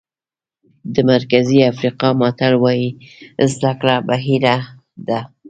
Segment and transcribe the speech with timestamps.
[0.93, 2.89] د مرکزي افریقا متل وایي
[3.51, 4.57] زده کړه بحیره
[5.07, 5.19] ده.